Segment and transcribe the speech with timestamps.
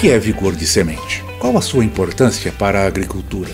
[0.00, 1.22] Que é vigor de semente?
[1.38, 3.50] Qual a sua importância para a agricultura?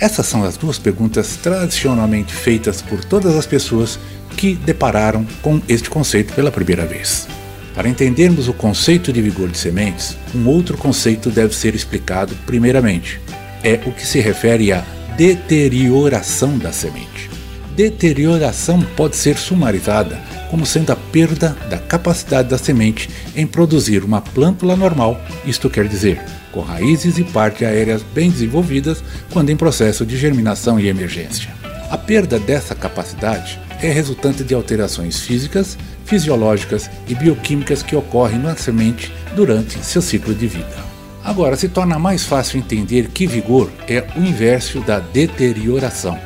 [0.00, 3.96] Essas são as duas perguntas tradicionalmente feitas por todas as pessoas
[4.36, 7.28] que depararam com este conceito pela primeira vez.
[7.72, 13.20] Para entendermos o conceito de vigor de sementes, um outro conceito deve ser explicado primeiramente.
[13.62, 14.84] É o que se refere à
[15.16, 17.30] deterioração da semente.
[17.76, 24.20] Deterioração pode ser sumarizada como sendo a perda da capacidade da semente em produzir uma
[24.20, 26.20] plântula normal, isto quer dizer,
[26.52, 31.50] com raízes e partes aéreas bem desenvolvidas quando em processo de germinação e emergência.
[31.90, 38.56] A perda dessa capacidade é resultante de alterações físicas, fisiológicas e bioquímicas que ocorrem na
[38.56, 40.86] semente durante seu ciclo de vida.
[41.22, 46.16] Agora, se torna mais fácil entender que vigor é o inverso da deterioração.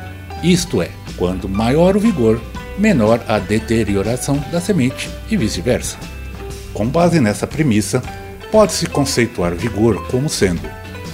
[0.43, 2.39] Isto é, quando maior o vigor,
[2.77, 5.97] menor a deterioração da semente e vice-versa.
[6.73, 8.01] Com base nessa premissa,
[8.51, 10.61] pode-se conceituar vigor como sendo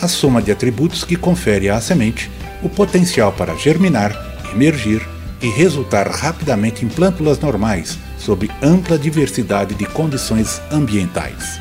[0.01, 2.29] a soma de atributos que confere à semente
[2.61, 4.15] o potencial para germinar,
[4.53, 5.01] emergir
[5.41, 11.59] e resultar rapidamente em plântulas normais sob ampla diversidade de condições ambientais.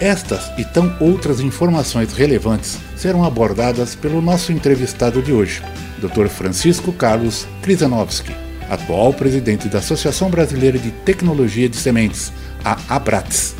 [0.00, 5.62] Estas e tão outras informações relevantes serão abordadas pelo nosso entrevistado de hoje,
[5.98, 6.26] Dr.
[6.26, 8.34] Francisco Carlos Krizanovski,
[8.74, 12.32] atual presidente da Associação Brasileira de Tecnologia de Sementes,
[12.64, 13.54] a ABRATS.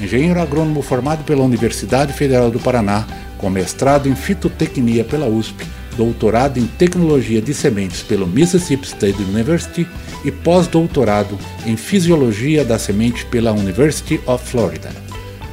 [0.00, 3.06] Engenheiro agrônomo formado pela Universidade Federal do Paraná,
[3.38, 9.86] com mestrado em fitotecnia pela USP, doutorado em tecnologia de sementes pelo Mississippi State University
[10.24, 14.90] e pós-doutorado em fisiologia da semente pela University of Florida.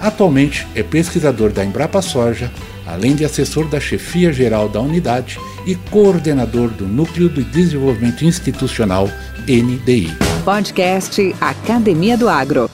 [0.01, 2.51] Atualmente é pesquisador da Embrapa Soja,
[2.85, 9.07] além de assessor da chefia geral da unidade e coordenador do Núcleo de Desenvolvimento Institucional
[9.47, 10.09] NDI.
[10.43, 12.69] Podcast Academia do Agro.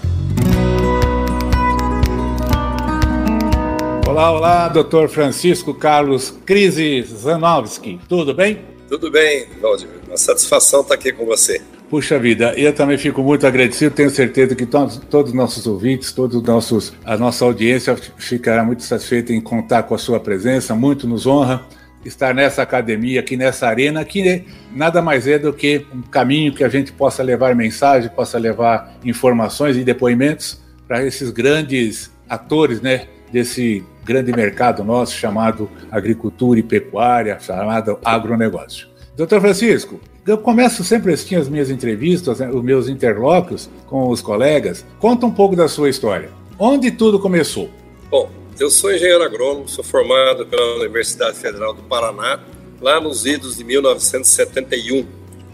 [4.08, 8.00] Olá, olá, doutor Francisco Carlos Crise Zanowski.
[8.10, 8.60] Tudo bem?
[8.90, 9.88] Tudo bem, Valdir.
[10.08, 11.62] Uma satisfação estar aqui com você.
[11.90, 16.12] Puxa vida, eu também fico muito agradecido, tenho certeza que todos, todos os nossos ouvintes,
[16.12, 20.76] todos os nossos, a nossa audiência ficará muito satisfeita em contar com a sua presença,
[20.76, 21.66] muito nos honra
[22.06, 26.64] estar nessa academia, aqui nessa arena, que nada mais é do que um caminho que
[26.64, 33.08] a gente possa levar mensagem, possa levar informações e depoimentos para esses grandes atores, né,
[33.32, 38.88] desse grande mercado nosso chamado agricultura e pecuária, chamado agronegócio.
[39.16, 44.22] Doutor Francisco, eu começo sempre assim as minhas entrevistas, né, os meus interlóquios com os
[44.22, 44.86] colegas.
[45.00, 46.30] Conta um pouco da sua história.
[46.58, 47.70] Onde tudo começou?
[48.10, 52.40] Bom, eu sou engenheiro agrônomo, sou formado pela Universidade Federal do Paraná,
[52.82, 55.06] lá nos idos de 1971.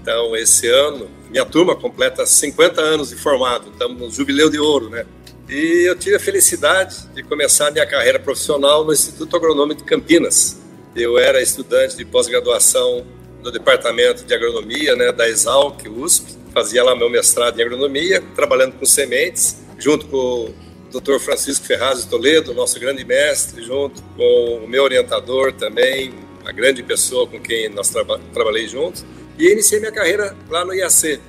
[0.01, 4.89] Então, esse ano, minha turma completa 50 anos de formado, estamos no jubileu de ouro,
[4.89, 5.05] né?
[5.47, 10.59] E eu tive a felicidade de começar minha carreira profissional no Instituto Agronômico de Campinas.
[10.95, 13.05] Eu era estudante de pós-graduação
[13.45, 18.73] no Departamento de Agronomia né, da Exalc, USP, fazia lá meu mestrado em agronomia, trabalhando
[18.73, 20.51] com sementes, junto com
[20.91, 21.19] Dr.
[21.19, 26.11] Francisco Ferraz Toledo, nosso grande mestre, junto com o meu orientador também,
[26.41, 29.05] uma grande pessoa com quem nós traba trabalhei juntos.
[29.37, 31.21] E iniciei minha carreira lá no IAC.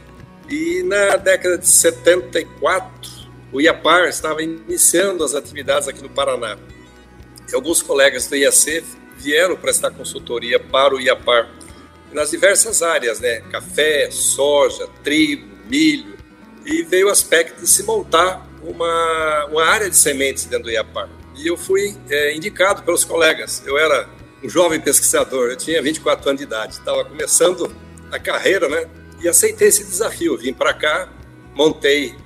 [0.49, 3.11] E na década de 74,
[3.53, 6.57] o IAPAR estava iniciando as atividades aqui no Paraná.
[7.53, 8.83] E alguns colegas do IAC
[9.19, 11.56] vieram prestar consultoria para o IAPAR
[12.17, 13.43] nas diversas áreas, né?
[13.53, 16.17] Café, soja, trigo, milho.
[16.65, 21.11] E veio o aspecto de se montar uma, uma área de sementes dentro do IAPAR.
[21.37, 23.63] E eu fui é, indicado pelos colegas.
[23.67, 24.09] Eu era
[24.43, 27.71] um jovem pesquisador, eu tinha 24 anos de idade, estava começando
[28.11, 28.89] a carreira, né?
[29.23, 30.39] E aceitei esse desafio.
[30.39, 31.13] Vim para cá,
[31.55, 32.17] montei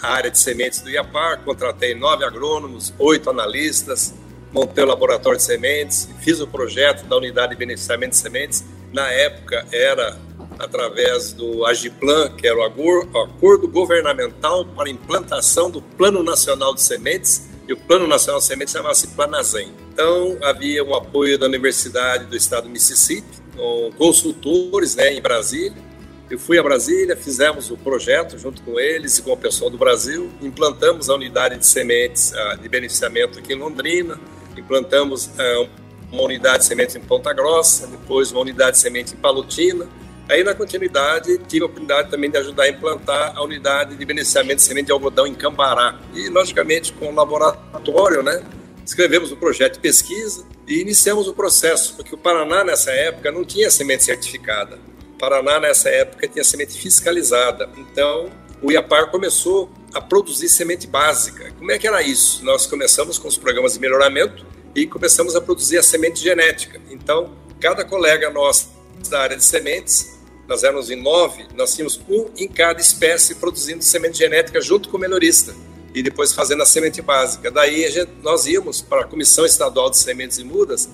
[0.00, 4.14] a área de sementes do IAPAR, contratei nove agrônomos, oito analistas,
[4.52, 8.64] montei o laboratório de sementes, fiz o projeto da unidade de beneficiamento de sementes.
[8.92, 10.18] Na época era
[10.58, 17.48] através do Agiplan, que era o Acordo Governamental para Implantação do Plano Nacional de Sementes,
[17.66, 19.72] e o Plano Nacional de Sementes chamava-se Planazem.
[19.92, 25.90] Então, havia um apoio da Universidade do Estado do Mississippi, com consultores né, em Brasília,
[26.30, 29.76] Eu fui a Brasília, fizemos o projeto junto com eles e com o pessoal do
[29.76, 32.32] Brasil, implantamos a unidade de sementes
[32.62, 34.18] de beneficiamento aqui em Londrina,
[34.56, 35.68] implantamos uh,
[36.12, 39.86] uma unidade de semente em Ponta Grossa, depois uma unidade de semente em Palutina.
[40.28, 44.56] Aí, na continuidade, tive a oportunidade também de ajudar a implantar a unidade de beneficiamento
[44.56, 45.98] de semente de algodão em Cambará.
[46.14, 48.42] E, logicamente, com o laboratório, né,
[48.84, 53.32] escrevemos o um projeto de pesquisa e iniciamos o processo, porque o Paraná, nessa época,
[53.32, 54.78] não tinha semente certificada.
[55.14, 57.68] O Paraná, nessa época, tinha semente fiscalizada.
[57.76, 58.30] Então,
[58.62, 61.50] o IAPAR começou a produzir semente básica.
[61.58, 62.44] Como é que era isso?
[62.44, 66.80] Nós começamos com os programas de melhoramento, e começamos a produzir a semente genética.
[66.90, 68.70] Então, cada colega nosso
[69.08, 73.82] da área de sementes, nós éramos em nove, nós tínhamos um em cada espécie produzindo
[73.82, 75.54] semente genética junto com o melhorista
[75.94, 77.50] e depois fazendo a semente básica.
[77.50, 80.88] Daí gente, nós íamos para a Comissão Estadual de Sementes e Mudas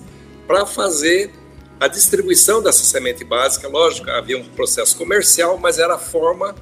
[0.47, 1.31] para fazer
[1.79, 3.67] a distribuição dessa semente básica.
[3.67, 6.55] Lógico, havia um processo comercial, mas era a forma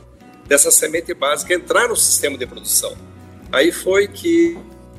[0.45, 2.95] dessa semente básica entrar no sistema de produção.
[3.51, 4.57] Aí foi que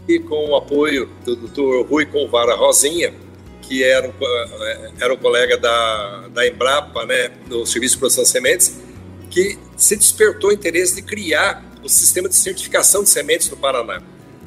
[0.08, 1.88] e com o apoio do Dr.
[1.88, 3.12] Rui Convara Rosinha,
[3.62, 8.22] que era um, eh, era um colega da, da Embrapa, né, do Serviço de Produção
[8.22, 8.80] de Sementes,
[9.30, 14.02] que se despertou o interesse de criar o sistema de certificação de sementes do Paraná.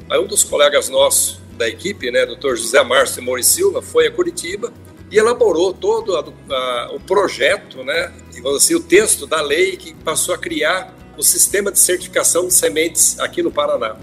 [0.08, 2.56] Aí um dos colegas nossos da equipe, né, Dr.
[2.56, 4.72] José Márcio Mori Silva, foi a Curitiba
[5.10, 6.24] e elaborou todo a,
[6.54, 8.12] a, o projeto, né,
[8.56, 13.18] assim, o texto da lei que passou a criar o sistema de certificação de sementes
[13.20, 13.96] aqui no Paraná.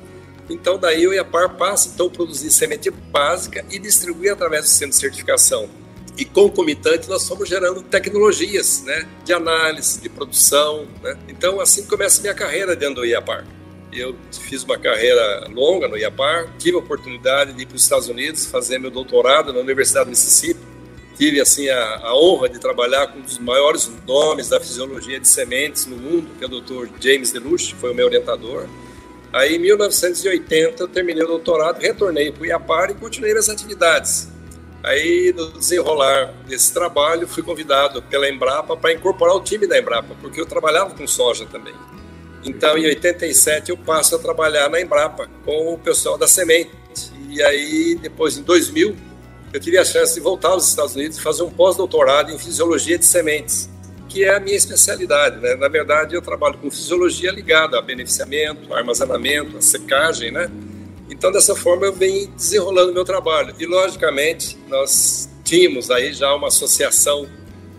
[0.49, 4.91] Então, daí o IAPAR passa então, a produzir semente básica e distribuir através do sistema
[4.91, 5.69] de certificação.
[6.17, 10.87] E concomitante, nós estamos gerando tecnologias né, de análise, de produção.
[11.03, 11.15] Né?
[11.27, 13.45] Então, assim começa a minha carreira dentro do IAPAR.
[13.93, 18.07] Eu fiz uma carreira longa no IAPAR, tive a oportunidade de ir para os Estados
[18.07, 20.59] Unidos fazer meu doutorado na Universidade do Mississippi.
[21.17, 25.27] Tive assim a, a honra de trabalhar com um dos maiores nomes da fisiologia de
[25.27, 26.89] sementes no mundo, que é o Dr.
[26.99, 28.67] James Deluche, foi o meu orientador.
[29.33, 34.29] Aí, em 1980, eu terminei o doutorado, retornei para o IAPAR e continuei minhas atividades.
[34.83, 40.15] Aí, no desenrolar desse trabalho, fui convidado pela Embrapa para incorporar o time da Embrapa,
[40.21, 41.73] porque eu trabalhava com soja também.
[42.43, 46.71] Então, em 87, eu passo a trabalhar na Embrapa com o pessoal da semente.
[47.29, 48.95] E aí, depois, em 2000,
[49.51, 52.97] eu tive a chance de voltar aos Estados Unidos e fazer um pós-doutorado em fisiologia
[52.97, 53.69] de sementes
[54.07, 55.37] que é a minha especialidade.
[55.37, 55.55] Né?
[55.55, 60.49] Na verdade, eu trabalho com fisiologia ligada a beneficiamento, a armazenamento, a secagem, né?
[61.09, 63.55] Então, dessa forma, eu venho desenrolando meu trabalho.
[63.59, 67.27] E, logicamente, nós tínhamos aí já uma associação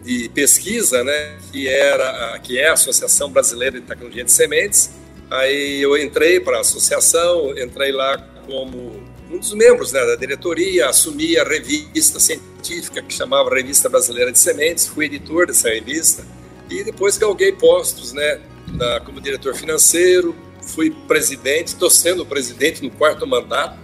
[0.03, 1.39] de pesquisa, né?
[1.53, 4.91] Que, era, que é a Associação Brasileira de Tecnologia de Sementes.
[5.31, 8.17] Aí eu entrei para a associação, entrei lá
[8.47, 14.33] como um dos membros né, da diretoria, assumi a revista científica que chamava Revista Brasileira
[14.33, 16.25] de Sementes, fui editor dessa revista
[16.71, 22.91] e depois galguei postos né, na, como diretor financeiro, fui presidente, estou sendo presidente no
[22.91, 23.79] quarto mandato,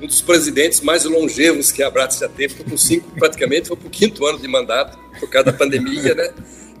[0.00, 3.86] um dos presidentes mais longevos que a Abraço já teve, com cinco praticamente, foi para
[3.86, 6.34] o quinto ano de mandato, por causa da pandemia, né?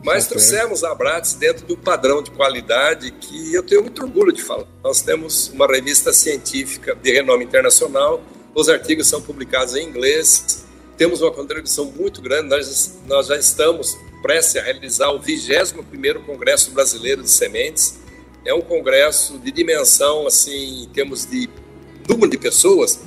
[0.04, 4.42] Mas trouxemos a Abrates dentro do padrão de qualidade que eu tenho muito orgulho de
[4.42, 4.66] falar.
[4.84, 8.22] Nós temos uma revista científica de renome internacional,
[8.54, 10.65] os artigos são publicados em inglês,
[10.96, 16.70] temos uma contribuição muito grande, nós, nós já estamos prestes a realizar o 21º Congresso
[16.70, 17.98] Brasileiro de Sementes,
[18.44, 21.50] é um congresso de dimensão, assim, em termos de
[22.08, 23.00] número de pessoas,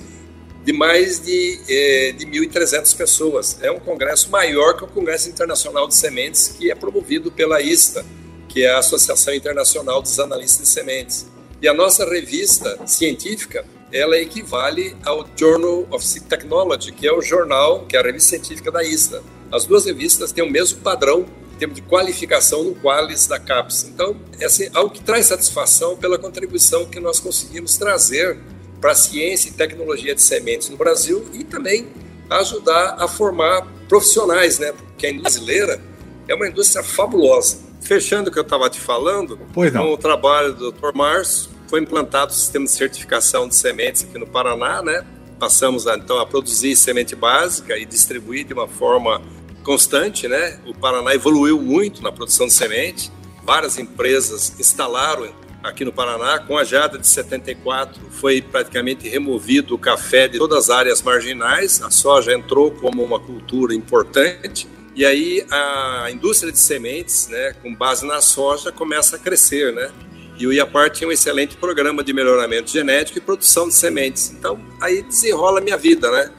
[0.64, 3.58] de mais de, eh, de 1.300 pessoas.
[3.62, 8.06] É um congresso maior que o Congresso Internacional de Sementes, que é promovido pela ISTA,
[8.50, 11.26] que é a Associação Internacional dos Analistas de Sementes.
[11.62, 17.86] E a nossa revista científica, ela equivale ao Journal of Technology, que é o jornal,
[17.86, 19.24] que é a revista científica da ISTA.
[19.52, 23.90] As duas revistas têm o mesmo padrão em termos de qualificação no Qualis da CAPES.
[23.94, 28.40] Então, é assim, algo que traz satisfação pela contribuição que nós conseguimos trazer
[28.80, 31.88] para a ciência e tecnologia de sementes no Brasil e também
[32.30, 34.72] ajudar a formar profissionais, né?
[34.72, 35.81] Porque a indústria brasileira
[36.28, 37.58] é uma indústria fabulosa.
[37.81, 40.94] Fechando o que eu estava te falando, com o trabalho do Dr.
[40.94, 45.06] Márcio, foi implantado o sistema de certificação de sementes aqui no Paraná, né?
[45.40, 49.21] Passamos então a produzir semente básica e distribuir de uma forma
[49.64, 50.59] constante, né?
[50.66, 53.11] O Paraná evoluiu muito na produção de semente.
[53.44, 55.31] Várias empresas instalaram
[55.64, 56.40] aqui no Paraná.
[56.40, 61.83] Com a geada de 74, foi praticamente removido o café de todas as áreas marginais,
[61.83, 64.68] a soja entrou como uma cultura importante.
[64.95, 69.92] E aí a indústria de sementes, né, com base na soja, começa a crescer, né?
[70.40, 74.31] E o IAPAR tinha um excelente programa de melhoramento genético e produção de sementes.
[74.31, 76.31] Então, aí desenrola a minha vida, né?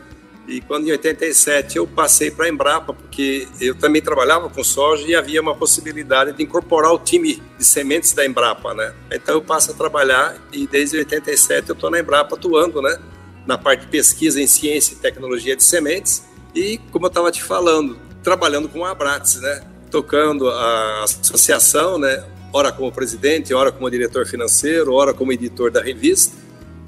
[0.48, 5.06] E quando em 87 eu passei para a Embrapa, porque eu também trabalhava com soja
[5.06, 8.94] e havia uma possibilidade de incorporar o time de sementes da Embrapa, né?
[9.12, 12.98] Então eu passo a trabalhar e desde 87 eu estou na Embrapa atuando, né?
[13.46, 17.42] Na parte de pesquisa em ciência e tecnologia de sementes e, como eu estava te
[17.42, 19.62] falando, trabalhando com a Abrates, né?
[19.90, 22.24] Tocando a associação, né?
[22.52, 26.36] Ora como presidente, ora como diretor financeiro, ora como editor da revista,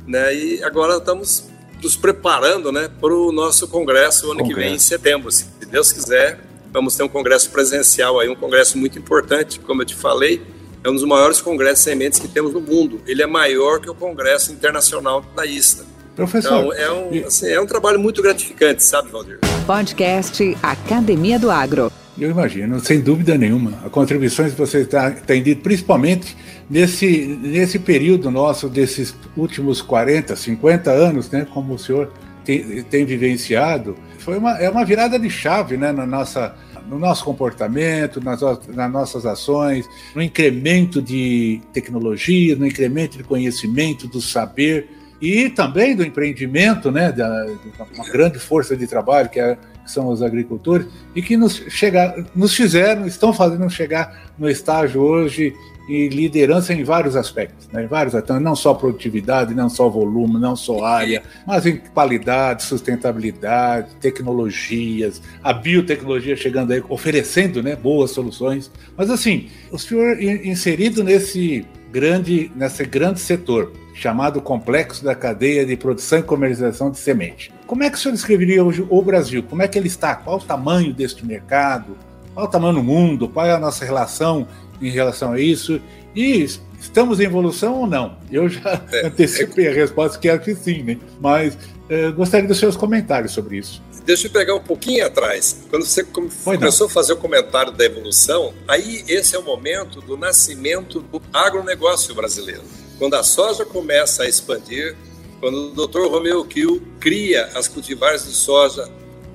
[0.07, 0.35] né?
[0.35, 1.45] E agora estamos
[1.83, 4.55] nos preparando, né, para o nosso congresso ano congresso.
[4.55, 6.39] que vem em setembro, se Deus quiser.
[6.73, 10.41] Vamos ter um congresso presencial aí, um congresso muito importante, como eu te falei,
[10.85, 13.01] é um dos maiores congressos sementes que temos no mundo.
[13.07, 15.85] Ele é maior que o Congresso Internacional da ISTA.
[16.17, 16.49] Professor.
[16.49, 19.39] Então, é um, assim, é um trabalho muito gratificante, sabe, Valdir?
[19.67, 21.93] Podcast Academia do Agro.
[22.19, 23.81] Eu imagino, sem dúvida nenhuma.
[23.85, 26.37] As contribuições que você tá, tem dito, principalmente
[26.69, 32.13] nesse, nesse período nosso, desses últimos 40, 50 anos, né, como o senhor
[32.45, 36.55] tem, tem vivenciado, foi uma, é uma virada de chave né, na nossa,
[36.87, 44.07] no nosso comportamento, nas, nas nossas ações, no incremento de tecnologia, no incremento de conhecimento,
[44.07, 44.89] do saber
[45.21, 47.47] e também do empreendimento, né, da,
[47.95, 52.15] uma grande força de trabalho que, é, que, são os agricultores e que nos, chegar,
[52.35, 55.55] nos fizeram, estão fazendo chegar no estágio hoje
[55.89, 57.85] e liderança em vários aspectos, né?
[57.85, 62.63] em vários então, não só produtividade, não só volume, não só área, mas em qualidade,
[62.63, 68.71] sustentabilidade, tecnologias, a biotecnologia chegando aí, oferecendo né, boas soluções.
[68.97, 75.77] Mas assim, o senhor inserido nesse grande, nesse grande setor, chamado Complexo da Cadeia de
[75.77, 77.53] Produção e Comercialização de Semente.
[77.67, 79.43] Como é que o senhor descreveria hoje o Brasil?
[79.43, 80.15] Como é que ele está?
[80.15, 81.97] Qual o tamanho deste mercado?
[82.35, 83.29] Qual o tamanho do mundo?
[83.29, 84.47] Qual é a nossa relação
[84.81, 85.81] em relação a isso?
[86.15, 86.47] E
[86.81, 88.17] estamos em evolução ou não?
[88.31, 90.99] Eu já é, antecipei a resposta que é que sim, né?
[91.21, 91.57] Mas
[91.89, 93.83] eh, gostaria dos seus comentários sobre isso.
[94.05, 95.65] Deixa eu pegar um pouquinho atrás.
[95.71, 100.17] Quando você começou a fazer o comentário da evolução, aí esse é o momento do
[100.17, 102.63] nascimento do agronegócio brasileiro
[103.03, 104.97] quando a soja começa a expandir,
[105.41, 106.03] quando o Dr.
[106.03, 108.89] Romeu Kiel cria as cultivares de soja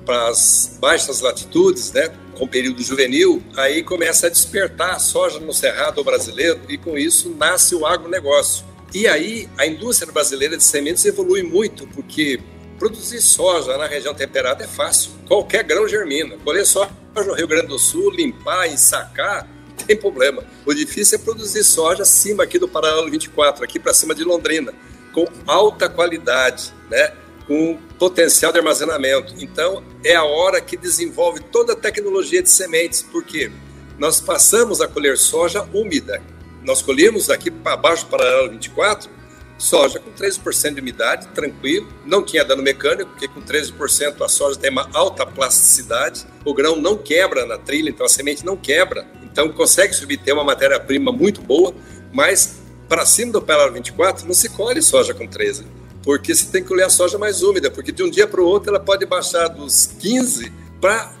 [0.06, 5.52] para as baixas latitudes, né, com período juvenil, aí começa a despertar a soja no
[5.52, 8.64] cerrado brasileiro e com isso nasce o agronegócio.
[8.94, 12.40] E aí a indústria brasileira de sementes evolui muito, porque
[12.78, 15.10] produzir soja na região temperada é fácil.
[15.26, 16.38] Qualquer grão germina.
[16.42, 19.46] Colher soja no Rio Grande do Sul, limpar e sacar
[19.88, 20.44] tem problema.
[20.66, 24.74] O difícil é produzir soja acima aqui do paralelo 24, aqui para cima de Londrina,
[25.14, 27.14] com alta qualidade, né?
[27.46, 29.34] com potencial de armazenamento.
[29.38, 33.50] Então, é a hora que desenvolve toda a tecnologia de sementes, porque
[33.98, 36.22] nós passamos a colher soja úmida.
[36.62, 39.10] Nós colhemos aqui para baixo do paralelo 24
[39.58, 44.58] soja com 13% de umidade, tranquilo, não tinha dano mecânico, porque com 13% a soja
[44.58, 49.04] tem uma alta plasticidade, o grão não quebra na trilha, então a semente não quebra,
[49.38, 51.72] então consegue subter uma matéria-prima muito boa,
[52.12, 55.64] mas para cima do paralelo 24 não se colhe soja com 13,
[56.02, 58.44] porque você tem que colher a soja mais úmida, porque de um dia para o
[58.44, 61.12] outro ela pode baixar dos 15 para,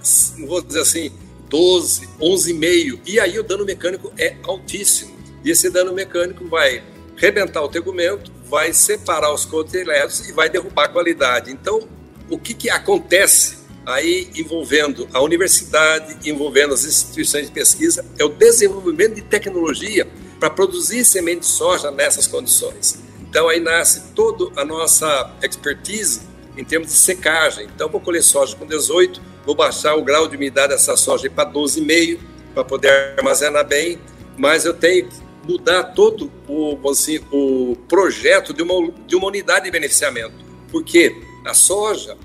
[0.48, 1.12] vou dizer assim,
[1.48, 5.16] 12, 11,5, e aí o dano mecânico é altíssimo.
[5.44, 6.82] E esse dano mecânico vai
[7.16, 11.52] rebentar o tegumento, vai separar os cotilédons e vai derrubar a qualidade.
[11.52, 11.86] Então,
[12.28, 13.57] o que, que acontece
[13.88, 20.06] aí envolvendo a universidade, envolvendo as instituições de pesquisa, é o desenvolvimento de tecnologia
[20.38, 23.02] para produzir semente de soja nessas condições.
[23.22, 26.20] Então, aí nasce toda a nossa expertise
[26.56, 27.66] em termos de secagem.
[27.74, 31.50] Então, vou colher soja com 18, vou baixar o grau de umidade dessa soja para
[31.50, 32.18] 12,5
[32.52, 33.98] para poder armazenar bem,
[34.36, 35.08] mas eu tenho
[35.48, 40.44] mudar todo o, assim, o projeto de uma, de uma unidade de beneficiamento.
[40.70, 41.16] Porque
[41.46, 42.18] a soja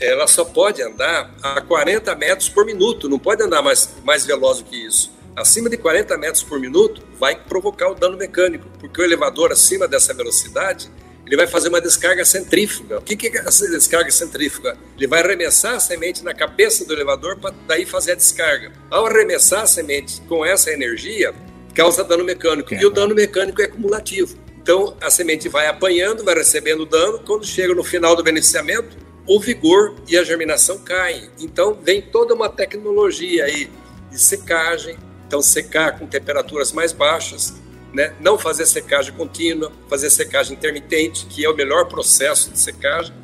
[0.00, 4.58] ela só pode andar a 40 metros por minuto, não pode andar mais, mais veloz
[4.58, 5.12] do que isso.
[5.36, 9.88] Acima de 40 metros por minuto vai provocar o dano mecânico, porque o elevador acima
[9.88, 10.90] dessa velocidade
[11.26, 12.98] ele vai fazer uma descarga centrífuga.
[12.98, 14.76] O que é essa descarga centrífuga?
[14.96, 18.72] Ele vai arremessar a semente na cabeça do elevador para daí fazer a descarga.
[18.90, 21.34] Ao arremessar a semente com essa energia,
[21.74, 22.74] causa dano mecânico.
[22.74, 24.36] E o dano mecânico é cumulativo.
[24.60, 27.18] Então, a semente vai apanhando, vai recebendo dano.
[27.20, 31.30] Quando chega no final do beneficiamento, o vigor e a germinação caem.
[31.38, 33.70] Então, vem toda uma tecnologia aí
[34.10, 34.96] de secagem.
[35.26, 37.54] Então, secar com temperaturas mais baixas,
[37.92, 38.14] né?
[38.20, 43.14] não fazer secagem contínua, fazer secagem intermitente, que é o melhor processo de secagem,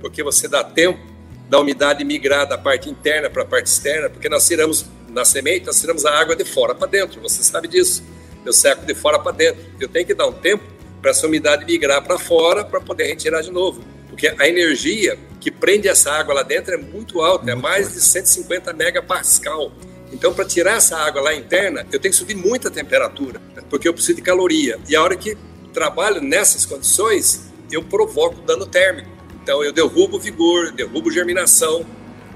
[0.00, 1.00] porque você dá tempo
[1.48, 5.66] da umidade migrar da parte interna para a parte externa, porque nós tiramos na semente,
[5.66, 8.02] nós tiramos a água de fora para dentro, você sabe disso.
[8.44, 9.60] Eu seco de fora para dentro.
[9.80, 10.64] Eu tenho que dar um tempo
[11.02, 13.82] para essa umidade migrar para fora para poder retirar de novo.
[14.08, 18.00] Porque a energia que prende essa água lá dentro é muito alta, é mais de
[18.00, 19.72] 150 megapascal.
[20.12, 23.92] Então, para tirar essa água lá interna, eu tenho que subir muita temperatura, porque eu
[23.92, 24.78] preciso de caloria.
[24.88, 25.36] E a hora que
[25.72, 29.08] trabalho nessas condições, eu provoco dano térmico.
[29.42, 31.84] Então, eu derrubo vigor, derrubo germinação.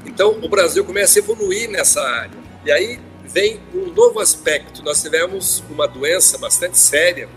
[0.07, 2.37] Então, o Brasil começa a evoluir nessa área.
[2.65, 4.83] E aí vem um novo aspecto.
[4.85, 7.29] Nós tivemos uma doença bastante séria,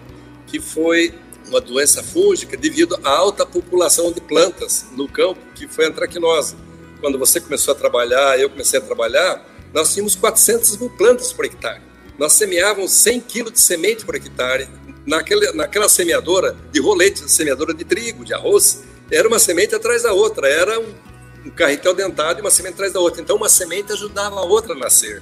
[0.48, 1.14] que foi
[1.48, 6.56] uma doença fúngica devido à alta população de plantas no campo, que foi a antracnose.
[7.00, 11.46] Quando você começou a trabalhar, eu comecei a trabalhar, nós tínhamos 400 mil plantas por
[11.46, 11.82] hectare.
[12.18, 14.68] Nós semeávamos 100 quilos de semente por hectare.
[15.06, 20.14] Naquele, naquela semeadora de rolete, semeadora de trigo, de arroz, era uma semente atrás da
[20.14, 20.94] outra, era um,
[21.46, 23.22] um carretel dentado e uma semente atrás da outra.
[23.22, 25.22] Então, uma semente ajudava a outra a nascer.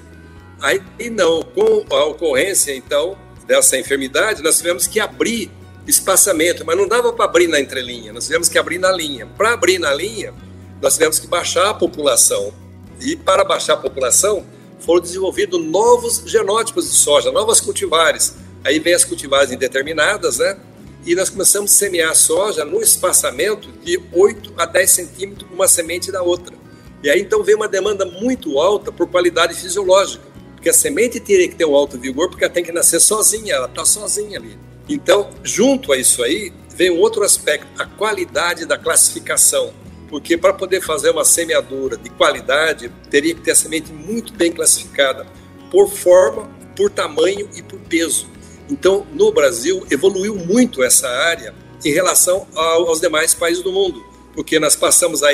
[0.61, 5.51] Aí, não, com a ocorrência, então, dessa enfermidade, nós tivemos que abrir
[5.87, 9.27] espaçamento, mas não dava para abrir na entrelinha, nós tivemos que abrir na linha.
[9.37, 10.33] Para abrir na linha,
[10.81, 12.53] nós tivemos que baixar a população.
[12.99, 14.45] E para baixar a população,
[14.79, 18.35] foram desenvolvidos novos genótipos de soja, novas cultivares.
[18.63, 20.57] Aí vem as cultivares indeterminadas, né?
[21.05, 26.11] E nós começamos a semear soja num espaçamento de 8 a 10 centímetros uma semente
[26.11, 26.55] da outra.
[27.03, 30.23] E aí então vem uma demanda muito alta por qualidade fisiológica,
[30.55, 33.55] porque a semente teria que ter um alto vigor, porque ela tem que nascer sozinha,
[33.55, 34.57] ela está sozinha ali.
[34.87, 39.73] Então, junto a isso aí, vem um outro aspecto, a qualidade da classificação.
[40.09, 44.51] Porque para poder fazer uma semeadura de qualidade, teria que ter a semente muito bem
[44.51, 45.25] classificada
[45.71, 48.27] por forma, por tamanho e por peso.
[48.69, 54.59] Então, no Brasil, evoluiu muito essa área em relação aos demais países do mundo, porque
[54.59, 55.29] nós passamos a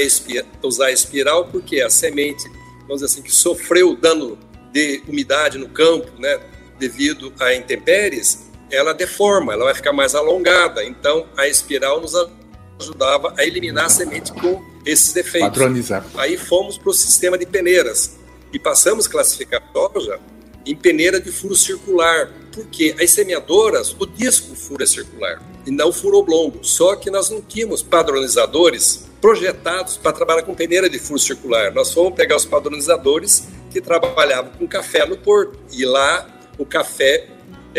[0.63, 2.43] usar espiral porque a semente,
[2.81, 4.37] vamos dizer assim, que sofreu dano
[4.71, 6.39] de umidade no campo, né,
[6.79, 10.83] devido a intempéries, ela deforma, ela vai ficar mais alongada.
[10.83, 12.13] Então, a espiral nos
[12.79, 15.49] ajudava a eliminar a semente com esses defeitos.
[15.49, 16.05] Padronizar.
[16.15, 18.17] Aí fomos para o sistema de peneiras
[18.53, 20.19] e passamos a classificar a soja
[20.65, 25.91] em peneira de furo circular, porque as semeadoras, o disco furo é circular e não
[25.91, 26.63] furo oblongo.
[26.63, 31.73] Só que nós não tínhamos padronizadores projetados para trabalhar com peneira de furo circular.
[31.73, 37.27] Nós fomos pegar os padronizadores que trabalhavam com café no porto e lá o café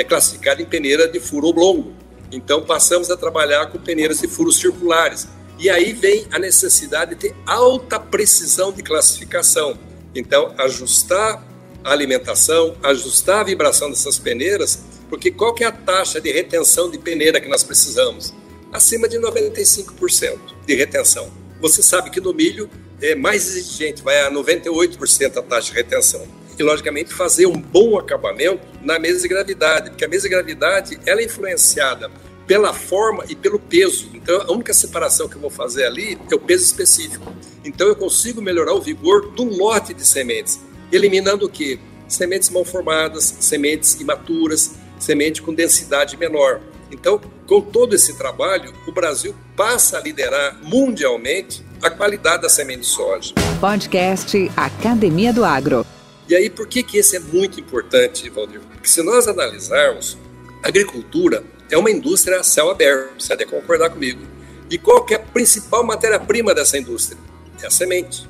[0.00, 1.92] é classificada em peneira de furo oblongo.
[2.32, 5.28] Então passamos a trabalhar com peneiras de furos circulares.
[5.58, 9.78] E aí vem a necessidade de ter alta precisão de classificação.
[10.14, 11.46] Então, ajustar
[11.84, 16.90] a alimentação, ajustar a vibração dessas peneiras, porque qual que é a taxa de retenção
[16.90, 18.32] de peneira que nós precisamos?
[18.72, 21.30] Acima de 95% de retenção.
[21.60, 22.70] Você sabe que no milho
[23.02, 27.98] é mais exigente, vai a 98% a taxa de retenção e, logicamente, fazer um bom
[27.98, 32.10] acabamento na mesa de gravidade, porque a mesa de gravidade ela é influenciada
[32.46, 34.10] pela forma e pelo peso.
[34.12, 37.32] Então, a única separação que eu vou fazer ali é o peso específico.
[37.64, 40.60] Então, eu consigo melhorar o vigor do lote de sementes,
[40.92, 41.78] eliminando o quê?
[42.08, 46.60] Sementes mal formadas, sementes imaturas, semente com densidade menor.
[46.90, 52.80] Então, com todo esse trabalho, o Brasil passa a liderar mundialmente a qualidade da semente
[52.80, 53.32] de soja.
[53.60, 55.86] Podcast Academia do Agro.
[56.30, 58.60] E aí, por que, que esse é muito importante, Valdir?
[58.60, 60.16] Porque se nós analisarmos,
[60.62, 64.22] a agricultura é uma indústria a céu aberto, você deve concordar comigo.
[64.70, 67.18] E qual que é a principal matéria-prima dessa indústria?
[67.60, 68.28] É a semente.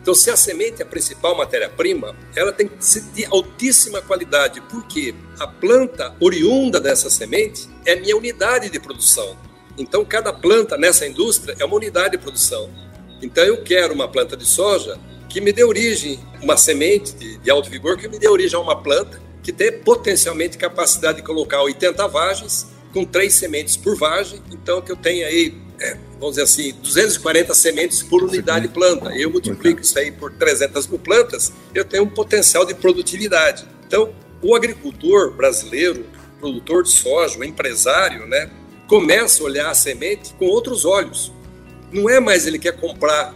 [0.00, 4.60] Então, se a semente é a principal matéria-prima, ela tem que ser de altíssima qualidade,
[4.70, 9.36] porque a planta oriunda dessa semente é minha unidade de produção.
[9.76, 12.70] Então, cada planta nessa indústria é uma unidade de produção.
[13.22, 17.50] Então, eu quero uma planta de soja que me dê origem, uma semente de, de
[17.50, 21.62] alto vigor, que me dê origem a uma planta que tem potencialmente capacidade de colocar
[21.62, 26.42] 80 vagens, com três sementes por vagem, então que eu tenho aí, é, vamos dizer
[26.42, 29.10] assim, 240 sementes por unidade de planta.
[29.16, 33.66] Eu multiplico isso aí por 300 mil plantas, eu tenho um potencial de produtividade.
[33.86, 36.04] Então, o agricultor brasileiro,
[36.40, 38.50] produtor de soja, o empresário, né,
[38.88, 41.32] começa a olhar a semente com outros olhos.
[41.92, 43.34] Não é mais ele quer comprar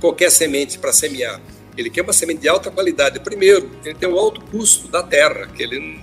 [0.00, 1.40] qualquer semente para semear.
[1.76, 3.20] Ele quer uma semente de alta qualidade.
[3.20, 6.00] Primeiro, ele tem um alto custo da terra, que ele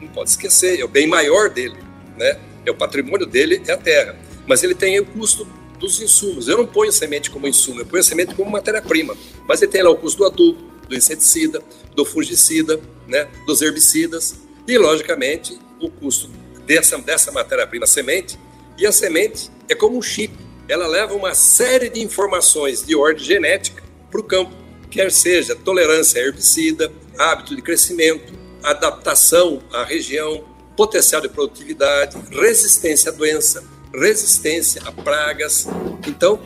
[0.00, 1.76] não pode esquecer, é o bem maior dele,
[2.16, 2.38] né?
[2.64, 4.16] É o patrimônio dele, é a terra.
[4.46, 5.46] Mas ele tem o custo
[5.78, 6.48] dos insumos.
[6.48, 9.16] Eu não ponho semente como insumo, eu ponho semente como matéria-prima.
[9.46, 11.62] Mas ele tem lá o custo do adubo, do inseticida,
[11.94, 13.28] do fungicida, né?
[13.46, 14.36] dos herbicidas
[14.66, 16.30] e, logicamente, o custo
[16.66, 18.38] dessa, dessa matéria-prima semente.
[18.76, 23.24] E a semente é como um chip ela leva uma série de informações de ordem
[23.24, 24.52] genética para o campo,
[24.90, 30.44] quer seja tolerância a herbicida, hábito de crescimento, adaptação à região,
[30.76, 35.66] potencial de produtividade, resistência à doença, resistência a pragas.
[36.06, 36.40] Então,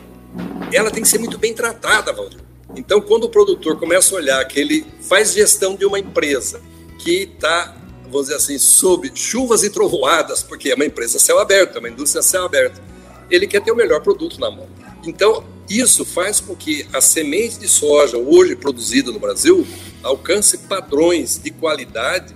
[0.71, 2.39] ela tem que ser muito bem tratada, Valdir.
[2.75, 6.59] Então, quando o produtor começa a olhar que ele faz gestão de uma empresa
[6.97, 11.75] que está, vamos dizer assim, sob chuvas e trovoadas, porque é uma empresa céu aberto,
[11.75, 12.81] é uma indústria céu aberto,
[13.29, 14.67] ele quer ter o melhor produto na mão.
[15.05, 19.65] Então, isso faz com que a semente de soja hoje produzida no Brasil
[20.01, 22.35] alcance padrões de qualidade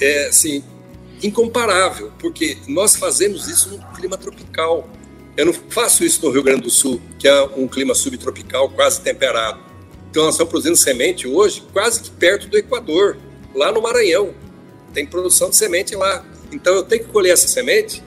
[0.00, 0.62] é, assim,
[1.22, 4.88] incomparável, porque nós fazemos isso no clima tropical.
[5.36, 9.00] Eu não faço isso no Rio Grande do Sul, que é um clima subtropical quase
[9.00, 9.60] temperado.
[10.10, 13.18] Então, nós estamos produzindo semente hoje quase que perto do Equador,
[13.54, 14.34] lá no Maranhão.
[14.92, 16.24] Tem produção de semente lá.
[16.50, 18.02] Então, eu tenho que colher essa semente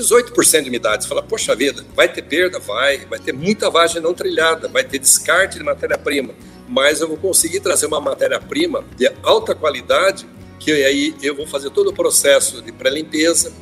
[0.00, 1.04] 18% de umidade.
[1.04, 2.58] Você fala, poxa vida, vai ter perda?
[2.58, 3.04] Vai.
[3.06, 6.34] Vai ter muita vagem não trilhada, vai ter descarte de matéria-prima.
[6.68, 10.26] Mas eu vou conseguir trazer uma matéria-prima de alta qualidade,
[10.58, 13.52] que aí eu vou fazer todo o processo de pré-limpeza,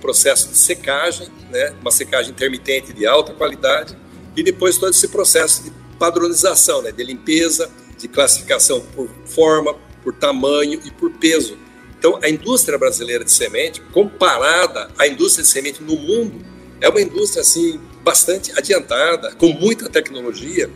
[0.00, 1.74] processo de secagem, né?
[1.80, 3.96] uma secagem intermitente de alta qualidade,
[4.36, 6.92] e depois todo esse processo de padronização, né?
[6.92, 11.56] de limpeza, de classificação por forma, por tamanho e por peso
[12.04, 16.44] então, a indústria brasileira de semente, comparada à indústria de semente no mundo,
[16.78, 20.68] é uma indústria assim bastante adiantada, com muita tecnologia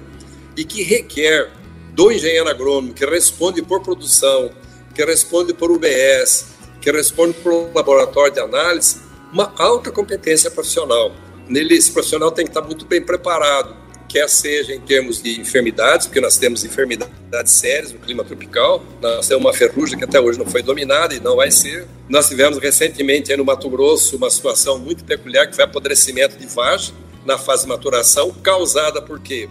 [0.56, 1.52] e que requer
[1.92, 4.50] do engenheiro agrônomo que responde por produção,
[4.94, 6.46] que responde por UBS,
[6.80, 8.96] que responde por laboratório de análise,
[9.30, 11.14] uma alta competência profissional.
[11.46, 13.76] Nele, esse profissional tem que estar muito bem preparado
[14.08, 19.28] quer seja em termos de enfermidades, porque nós temos enfermidades sérias no clima tropical, nós
[19.28, 21.86] temos uma ferrugem que até hoje não foi dominada e não vai ser.
[22.08, 26.94] Nós tivemos recentemente no Mato Grosso uma situação muito peculiar, que foi apodrecimento de vagem
[27.26, 29.48] na fase de maturação, causada por quê?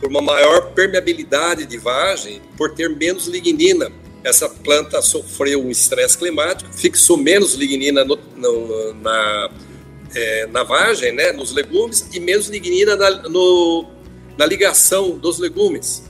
[0.00, 3.92] Por uma maior permeabilidade de vagem, por ter menos lignina.
[4.24, 9.50] Essa planta sofreu um estresse climático, fixou menos lignina no, no, na
[10.14, 13.86] é, na vagem, né, nos legumes, e menos lignina na, no,
[14.36, 16.02] na ligação dos legumes,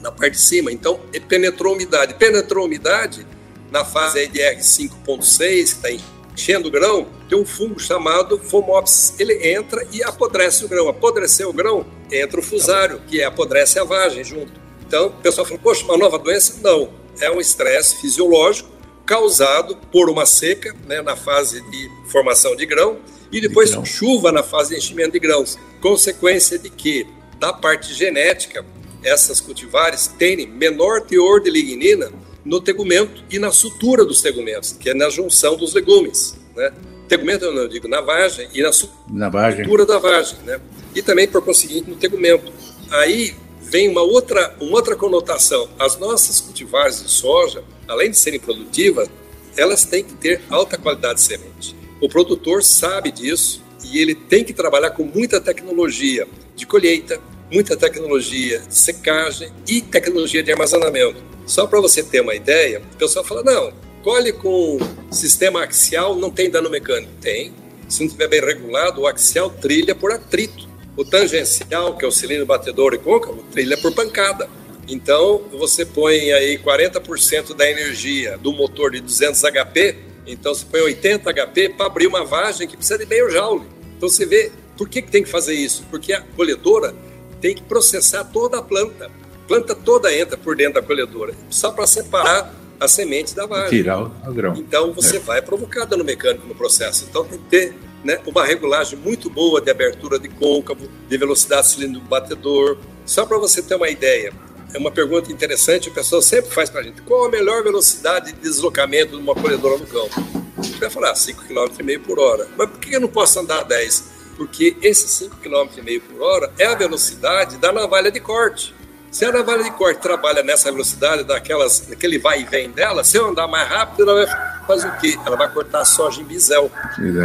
[0.00, 0.72] na parte de cima.
[0.72, 2.14] Então, penetrou umidade.
[2.14, 3.26] Penetrou umidade
[3.70, 5.88] na fase de R5.6, que está
[6.32, 9.14] enchendo o grão, tem um fungo chamado Fomops.
[9.18, 10.88] Ele entra e apodrece o grão.
[10.88, 14.52] Apodreceu o grão, entra o fusário, que apodrece a vagem junto.
[14.86, 16.60] Então, o pessoal fala, poxa, uma nova doença?
[16.62, 18.70] Não, é um estresse fisiológico
[19.04, 22.98] causado por uma seca né, na fase de formação de grão
[23.30, 25.58] e depois de chuva na fase de enchimento de grãos.
[25.80, 27.06] Consequência de que,
[27.38, 28.64] da parte genética,
[29.02, 32.10] essas cultivares têm menor teor de lignina
[32.44, 36.36] no tegumento e na sutura dos tegumentos, que é na junção dos legumes.
[36.54, 36.72] Né?
[37.08, 38.70] Tegumento, eu digo, na vagem e na,
[39.08, 39.64] na vagem.
[39.64, 40.38] sutura da vagem.
[40.44, 40.60] Né?
[40.94, 42.52] E também, por conseguinte, no tegumento.
[42.90, 45.68] Aí vem uma outra, uma outra conotação.
[45.78, 49.08] As nossas cultivares de soja, além de serem produtivas,
[49.56, 51.76] elas têm que ter alta qualidade de semente.
[52.00, 57.76] O produtor sabe disso e ele tem que trabalhar com muita tecnologia de colheita, muita
[57.76, 61.22] tecnologia de secagem e tecnologia de armazenamento.
[61.46, 64.78] Só para você ter uma ideia, o pessoal fala: não, colhe com
[65.10, 67.12] sistema axial, não tem dano mecânico.
[67.20, 67.52] Tem.
[67.88, 70.68] Se não estiver bem regulado, o axial trilha por atrito.
[70.96, 74.48] O tangencial, que é o cilindro batedor e côncavo, trilha por pancada.
[74.88, 80.80] Então, você põe aí 40% da energia do motor de 200 HP então você põe
[80.80, 83.66] 80 HP para abrir uma vagem que precisa de meio joule.
[83.96, 85.84] Então você vê por que, que tem que fazer isso?
[85.90, 86.94] Porque a colhedora
[87.40, 89.06] tem que processar toda a planta.
[89.06, 93.70] A planta toda entra por dentro da colhedora, só para separar a semente da vagem.
[93.70, 94.54] Tirar o grão.
[94.56, 95.20] Então você é.
[95.20, 97.06] vai provocar dano mecânico no processo.
[97.08, 101.68] Então tem que ter né, uma regulagem muito boa de abertura de côncavo, de velocidade
[101.68, 102.78] cilindro batedor.
[103.04, 104.32] Só para você ter uma ideia,
[104.76, 107.00] é uma pergunta interessante, o pessoal sempre faz para a gente.
[107.00, 110.44] Qual a melhor velocidade de deslocamento de uma colhedora no campo?
[110.58, 112.46] Você vai falar 5,5 km por hora.
[112.58, 114.04] Mas por que eu não posso andar 10?
[114.36, 118.74] Porque esse 5,5 km por hora é a velocidade da navalha de corte.
[119.10, 123.16] Se a navalha de corte trabalha nessa velocidade, daquelas, daquele vai e vem dela, se
[123.16, 125.18] eu andar mais rápido, ela vai fazer o quê?
[125.24, 126.70] Ela vai cortar a soja em bisel.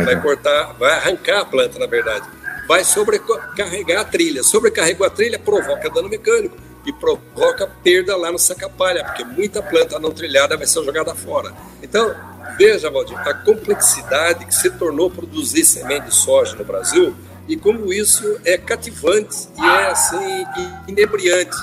[0.05, 2.25] Vai cortar, vai arrancar a planta, na verdade.
[2.65, 4.41] Vai sobrecarregar a trilha.
[4.41, 9.99] Sobrecarregou a trilha, provoca dano mecânico e provoca perda lá no saca-palha, porque muita planta
[9.99, 11.53] não trilhada vai ser jogada fora.
[11.81, 12.15] Então,
[12.57, 17.15] veja, Valdir, a complexidade que se tornou produzir semente de soja no Brasil
[17.47, 20.45] e como isso é cativante e é assim
[20.87, 21.55] inebriante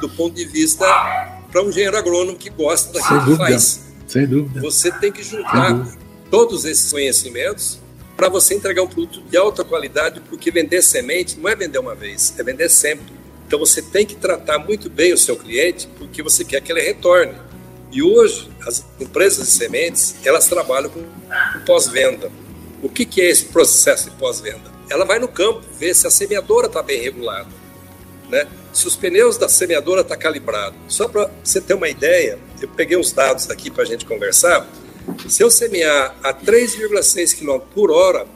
[0.00, 0.84] do ponto de vista
[1.50, 3.84] para um engenheiro agrônomo que gosta daquilo que faz.
[4.08, 4.60] Sem dúvida.
[4.60, 5.86] Você tem que juntar
[6.30, 7.80] todos esses conhecimentos
[8.16, 11.94] para você entregar um produto de alta qualidade, porque vender semente não é vender uma
[11.94, 13.23] vez, é vender sempre.
[13.46, 16.80] Então você tem que tratar muito bem o seu cliente porque você quer que ele
[16.80, 17.34] retorne.
[17.92, 21.04] E hoje as empresas de sementes elas trabalham com
[21.64, 22.30] pós-venda.
[22.82, 24.72] O que, que é esse processo de pós-venda?
[24.90, 27.48] Ela vai no campo ver se a semeadora está bem regulada.
[28.28, 28.46] né?
[28.72, 32.68] Se os pneus da semeadora estão tá calibrados, só para você ter uma ideia, eu
[32.68, 34.66] peguei uns dados aqui para a gente conversar.
[35.28, 38.26] Se eu semear a 3,6 km por hora,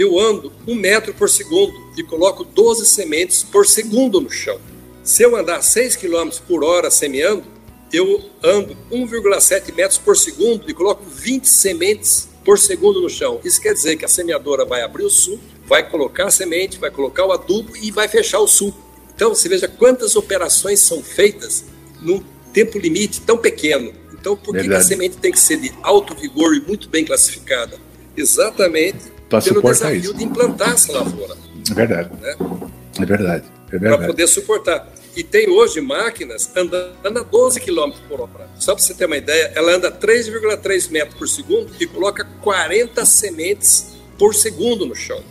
[0.00, 4.58] eu ando 1 metro por segundo e coloco 12 sementes por segundo no chão.
[5.02, 7.44] Se eu andar 6 km por hora semeando,
[7.92, 13.40] eu ando 1,7 metros por segundo e coloco 20 sementes por segundo no chão.
[13.44, 16.90] Isso quer dizer que a semeadora vai abrir o sul, vai colocar a semente, vai
[16.90, 18.74] colocar o adubo e vai fechar o sul.
[19.14, 21.64] Então, você veja quantas operações são feitas
[22.00, 23.92] num tempo limite tão pequeno.
[24.14, 27.04] Então, por que, que a semente tem que ser de alto vigor e muito bem
[27.04, 27.78] classificada?
[28.16, 30.14] Exatamente pelo desafio isso.
[30.14, 31.36] de implantar essa lavoura.
[31.70, 32.10] É verdade.
[32.20, 32.36] Né?
[33.00, 33.44] É verdade.
[33.68, 33.96] É verdade.
[33.96, 34.92] Para poder suportar.
[35.16, 38.48] E tem hoje máquinas andando a 12 km por hora.
[38.58, 43.04] Só para você ter uma ideia, ela anda 3,3 metros por segundo e coloca 40
[43.04, 45.22] sementes por segundo no chão.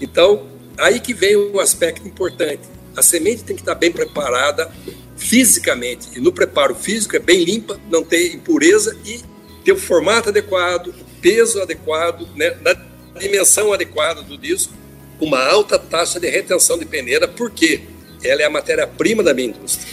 [0.00, 0.46] Então,
[0.76, 2.62] aí que vem um aspecto importante.
[2.96, 4.70] A semente tem que estar bem preparada
[5.16, 6.08] fisicamente.
[6.16, 9.20] E no preparo físico é bem limpa, não ter impureza e
[9.64, 12.74] ter o formato adequado, o peso adequado, né, na
[13.16, 14.72] dimensão adequada do disco,
[15.20, 17.82] uma alta taxa de retenção de peneira, porque
[18.22, 19.92] ela é a matéria-prima da minha indústria.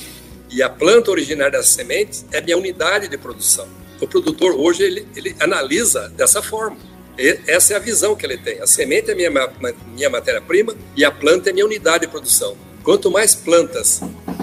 [0.51, 3.67] E a planta originária das sementes é minha unidade de produção.
[3.99, 6.77] O produtor hoje ele, ele analisa dessa forma.
[7.17, 8.59] E essa é a visão que ele tem.
[8.59, 9.31] A semente é minha,
[9.87, 12.55] minha matéria-prima e a planta é minha unidade de produção.
[12.83, 14.01] Quanto mais plantas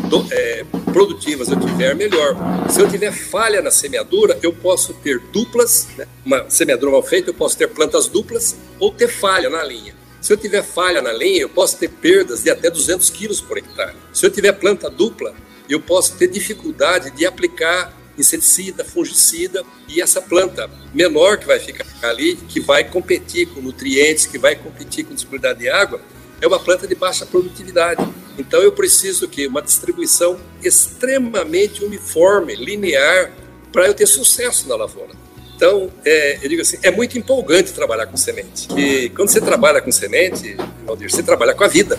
[0.08, 2.36] do, é, produtivas eu tiver, melhor.
[2.68, 6.06] Se eu tiver falha na semeadura, eu posso ter duplas, né?
[6.24, 9.94] uma semeadura mal feita, eu posso ter plantas duplas ou ter falha na linha.
[10.20, 13.56] Se eu tiver falha na linha, eu posso ter perdas de até 200 quilos por
[13.56, 13.96] hectare.
[14.12, 15.34] Se eu tiver planta dupla,
[15.68, 21.86] eu posso ter dificuldade de aplicar inseticida, fungicida e essa planta menor que vai ficar
[22.02, 26.00] ali, que vai competir com nutrientes, que vai competir com disponibilidade de água,
[26.40, 28.06] é uma planta de baixa produtividade.
[28.38, 33.32] Então eu preciso que uma distribuição extremamente uniforme, linear,
[33.72, 35.12] para eu ter sucesso na lavoura.
[35.54, 38.66] Então, é, eu digo assim, é muito empolgante trabalhar com semente.
[38.78, 41.98] E quando você trabalha com semente, Valdir, você trabalha com a vida.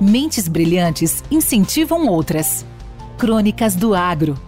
[0.00, 2.64] Mentes brilhantes incentivam outras.
[3.18, 4.47] Crônicas do Agro.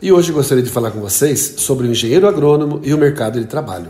[0.00, 3.46] e hoje gostaria de falar com vocês sobre o engenheiro agrônomo e o mercado de
[3.46, 3.88] trabalho.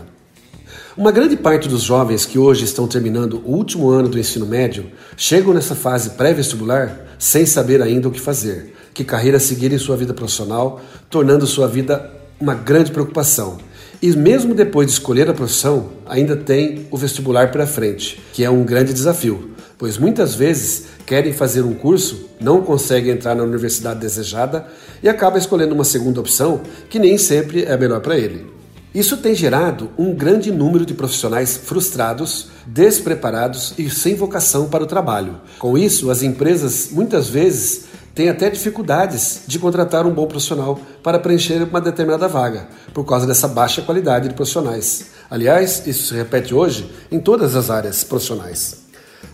[0.95, 4.91] Uma grande parte dos jovens que hoje estão terminando o último ano do ensino médio
[5.15, 9.95] chegam nessa fase pré-vestibular sem saber ainda o que fazer, que carreira seguir em sua
[9.95, 13.57] vida profissional, tornando sua vida uma grande preocupação.
[14.01, 18.49] E mesmo depois de escolher a profissão, ainda tem o vestibular pela frente, que é
[18.49, 23.99] um grande desafio, pois muitas vezes querem fazer um curso, não conseguem entrar na universidade
[23.99, 24.67] desejada
[25.01, 28.57] e acaba escolhendo uma segunda opção que nem sempre é melhor para ele.
[28.93, 34.87] Isso tem gerado um grande número de profissionais frustrados, despreparados e sem vocação para o
[34.87, 35.39] trabalho.
[35.59, 37.85] Com isso, as empresas muitas vezes
[38.15, 43.27] têm até dificuldades de contratar um bom profissional para preencher uma determinada vaga, por causa
[43.27, 45.11] dessa baixa qualidade de profissionais.
[45.29, 48.86] Aliás, isso se repete hoje em todas as áreas profissionais.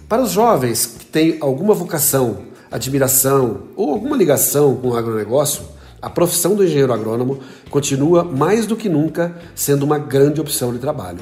[0.08, 2.39] Para os jovens que têm alguma vocação,
[2.70, 5.63] admiração ou alguma ligação com o agronegócio,
[6.02, 7.39] a profissão do engenheiro agrônomo
[7.70, 11.22] continua mais do que nunca sendo uma grande opção de trabalho,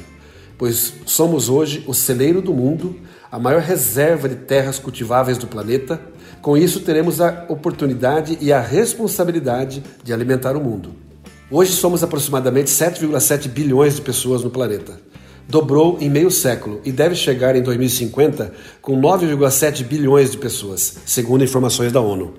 [0.58, 2.96] pois somos hoje o celeiro do mundo,
[3.32, 6.02] a maior reserva de terras cultiváveis do planeta.
[6.42, 10.90] Com isso, teremos a oportunidade e a responsabilidade de alimentar o mundo.
[11.50, 15.11] Hoje somos aproximadamente 7,7 bilhões de pessoas no planeta.
[15.52, 21.44] Dobrou em meio século e deve chegar em 2050 com 9,7 bilhões de pessoas, segundo
[21.44, 22.34] informações da ONU.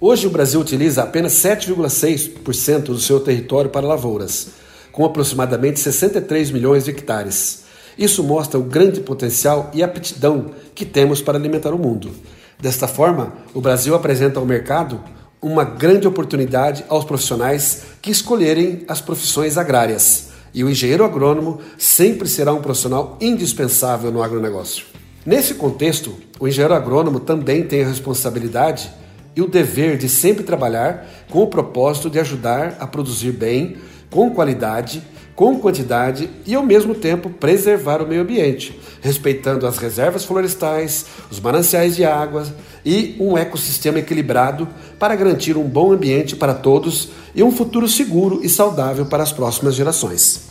[0.00, 4.48] Hoje o Brasil utiliza apenas 7,6% do seu território para lavouras,
[4.90, 7.64] com aproximadamente 63 milhões de hectares.
[7.98, 12.10] Isso mostra o grande potencial e aptidão que temos para alimentar o mundo.
[12.58, 14.98] Desta forma, o Brasil apresenta ao mercado
[15.42, 20.25] uma grande oportunidade aos profissionais que escolherem as profissões agrárias.
[20.56, 24.86] E o engenheiro agrônomo sempre será um profissional indispensável no agronegócio.
[25.26, 28.90] Nesse contexto, o engenheiro agrônomo também tem a responsabilidade
[29.36, 33.76] e o dever de sempre trabalhar com o propósito de ajudar a produzir bem,
[34.10, 35.02] com qualidade,
[35.36, 41.38] com quantidade e ao mesmo tempo preservar o meio ambiente, respeitando as reservas florestais, os
[41.38, 42.46] mananciais de água
[42.84, 44.66] e um ecossistema equilibrado
[44.98, 49.32] para garantir um bom ambiente para todos e um futuro seguro e saudável para as
[49.32, 50.48] próximas gerações.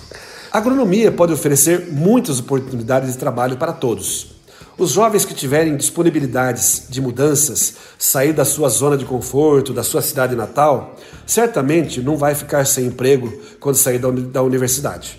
[0.52, 4.35] A agronomia pode oferecer muitas oportunidades de trabalho para todos.
[4.78, 10.02] Os jovens que tiverem disponibilidades de mudanças, sair da sua zona de conforto, da sua
[10.02, 15.18] cidade natal, certamente não vai ficar sem emprego quando sair da universidade.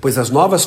[0.00, 0.66] Pois as novas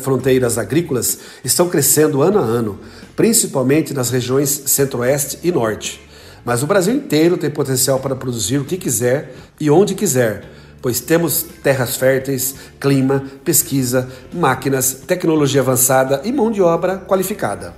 [0.00, 2.80] fronteiras agrícolas estão crescendo ano a ano,
[3.14, 6.00] principalmente nas regiões centro-oeste e norte.
[6.44, 10.44] Mas o Brasil inteiro tem potencial para produzir o que quiser e onde quiser,
[10.80, 17.74] pois temos terras férteis, clima, pesquisa, máquinas, tecnologia avançada e mão de obra qualificada.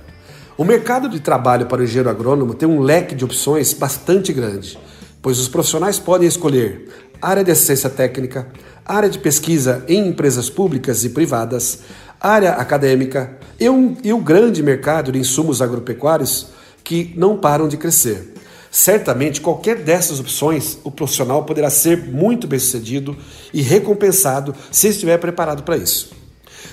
[0.57, 4.77] O mercado de trabalho para o engenheiro agrônomo tem um leque de opções bastante grande,
[5.21, 6.89] pois os profissionais podem escolher
[7.21, 8.47] área de assistência técnica,
[8.85, 11.79] área de pesquisa em empresas públicas e privadas,
[12.19, 16.47] área acadêmica e, um, o grande mercado de insumos agropecuários
[16.83, 18.33] que não param de crescer.
[18.71, 23.17] Certamente, qualquer dessas opções, o profissional poderá ser muito bem sucedido
[23.53, 26.11] e recompensado se estiver preparado para isso.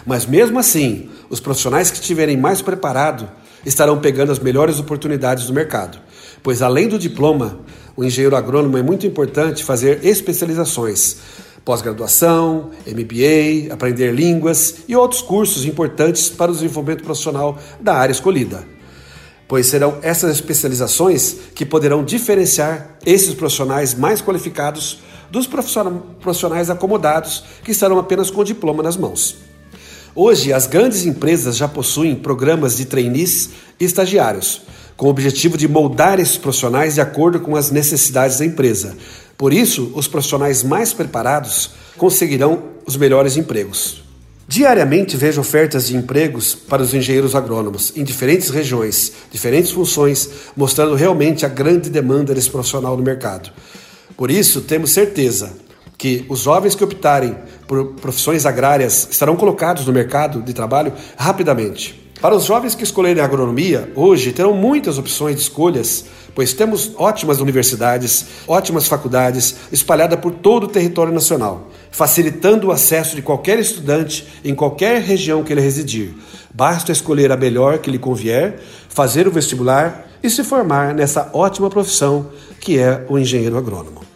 [0.05, 3.27] Mas mesmo assim, os profissionais que estiverem mais preparados
[3.65, 5.99] estarão pegando as melhores oportunidades do mercado,
[6.43, 7.61] pois além do diploma,
[7.97, 11.17] o engenheiro agrônomo é muito importante fazer especializações,
[11.65, 18.76] pós-graduação, MBA, aprender línguas e outros cursos importantes para o desenvolvimento profissional da área escolhida
[19.49, 24.99] pois serão essas especializações que poderão diferenciar esses profissionais mais qualificados
[25.31, 29.37] dos profissionais acomodados que estarão apenas com o diploma nas mãos.
[30.15, 34.63] Hoje, as grandes empresas já possuem programas de trainees e estagiários,
[34.97, 38.97] com o objetivo de moldar esses profissionais de acordo com as necessidades da empresa.
[39.37, 44.06] Por isso, os profissionais mais preparados conseguirão os melhores empregos.
[44.49, 50.95] Diariamente vejo ofertas de empregos para os engenheiros agrônomos em diferentes regiões, diferentes funções, mostrando
[50.95, 53.51] realmente a grande demanda desse profissional no mercado.
[54.17, 55.66] Por isso, temos certeza
[55.99, 62.05] que os jovens que optarem por profissões agrárias estarão colocados no mercado de trabalho rapidamente.
[62.21, 67.41] Para os jovens que escolherem agronomia, hoje terão muitas opções de escolhas, pois temos ótimas
[67.41, 74.29] universidades, ótimas faculdades espalhadas por todo o território nacional facilitando o acesso de qualquer estudante
[74.45, 76.15] em qualquer região que ele residir.
[76.53, 81.71] Basta escolher a melhor que lhe convier, fazer o vestibular e se formar nessa ótima
[81.71, 82.31] profissão
[82.61, 84.16] que é o engenheiro agrônomo.